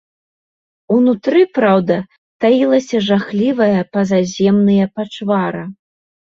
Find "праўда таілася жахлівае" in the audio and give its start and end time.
1.57-3.71